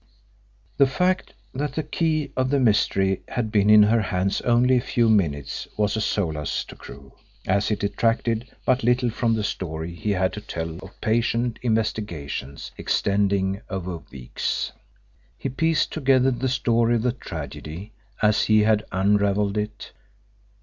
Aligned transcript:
The 0.77 0.87
fact 0.87 1.33
that 1.53 1.75
the 1.75 1.83
key 1.83 2.31
of 2.35 2.49
the 2.49 2.59
mystery 2.59 3.21
had 3.27 3.51
been 3.51 3.69
in 3.69 3.83
her 3.83 4.01
hands 4.01 4.41
only 4.41 4.77
a 4.77 4.81
few 4.81 5.07
minutes 5.07 5.67
was 5.77 5.95
a 5.95 6.01
solace 6.01 6.63
to 6.65 6.75
Crewe, 6.75 7.11
as 7.45 7.69
it 7.69 7.81
detracted 7.81 8.47
but 8.65 8.81
little 8.81 9.11
from 9.11 9.35
the 9.35 9.43
story 9.43 9.93
he 9.93 10.09
had 10.09 10.33
to 10.33 10.41
tell 10.41 10.79
of 10.79 10.99
patient 11.01 11.59
investigations 11.61 12.71
extending 12.79 13.61
over 13.69 13.97
weeks. 14.11 14.71
He 15.37 15.49
pieced 15.49 15.91
together 15.91 16.31
the 16.31 16.49
story 16.49 16.95
of 16.95 17.03
the 17.03 17.11
tragedy 17.11 17.91
as 18.23 18.45
he 18.45 18.61
had 18.63 18.83
unravelled 18.91 19.55
it. 19.55 19.91